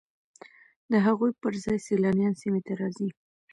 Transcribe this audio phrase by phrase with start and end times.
[0.91, 3.09] د هغوی پر ځای سیلانیان سیمې ته راځي